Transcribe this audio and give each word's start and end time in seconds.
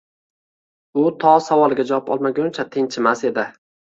U 1.01 1.03
to 1.23 1.33
savoliga 1.47 1.85
javob 1.89 2.09
olmagunicha 2.15 2.65
tinchimas 2.77 3.23
edi. 3.31 3.45